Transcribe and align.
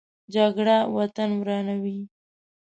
جګړه 0.33 0.77
وطن 0.95 1.29
ورانوي 1.45 1.99